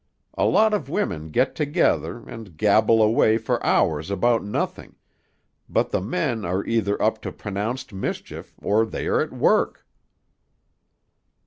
A 0.35 0.45
lot 0.45 0.73
of 0.73 0.89
women 0.89 1.29
get 1.29 1.53
together, 1.53 2.27
and 2.27 2.57
gabble 2.57 3.03
away 3.03 3.37
for 3.37 3.63
hours 3.63 4.09
about 4.09 4.43
nothing, 4.43 4.95
but 5.69 5.91
the 5.91 6.01
men 6.01 6.43
are 6.43 6.65
either 6.65 6.99
up 6.99 7.21
to 7.21 7.31
pronounced 7.31 7.93
mischief 7.93 8.55
or 8.63 8.83
they 8.87 9.05
are 9.05 9.21
at 9.21 9.31
work." 9.31 9.85